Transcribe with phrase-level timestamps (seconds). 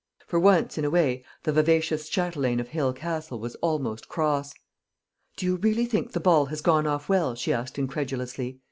[0.25, 4.55] For once in a way, the vivacious châtelaine of Hale Castle was almost cross.
[5.37, 8.57] "Do you really think the ball has gone off well?" she asked incredulously.